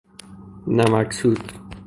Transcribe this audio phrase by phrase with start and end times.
[0.77, 1.41] نمک سود